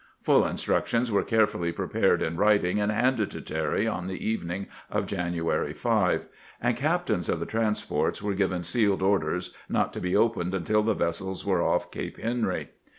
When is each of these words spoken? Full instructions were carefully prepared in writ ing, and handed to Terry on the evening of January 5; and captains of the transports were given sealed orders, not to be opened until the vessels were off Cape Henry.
Full 0.23 0.47
instructions 0.47 1.11
were 1.11 1.21
carefully 1.21 1.71
prepared 1.71 2.23
in 2.23 2.35
writ 2.35 2.65
ing, 2.65 2.79
and 2.79 2.91
handed 2.91 3.29
to 3.29 3.39
Terry 3.41 3.87
on 3.87 4.07
the 4.07 4.15
evening 4.27 4.65
of 4.89 5.05
January 5.05 5.73
5; 5.73 6.27
and 6.59 6.75
captains 6.75 7.29
of 7.29 7.39
the 7.39 7.45
transports 7.45 8.19
were 8.19 8.33
given 8.33 8.63
sealed 8.63 9.03
orders, 9.03 9.53
not 9.69 9.93
to 9.93 10.01
be 10.01 10.15
opened 10.15 10.55
until 10.55 10.81
the 10.81 10.95
vessels 10.95 11.45
were 11.45 11.61
off 11.61 11.91
Cape 11.91 12.17
Henry. 12.19 12.69